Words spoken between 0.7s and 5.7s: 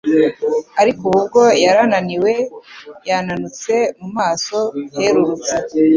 ariko ubu bwo yari ananiwe, yananutse, mu maso herurutse.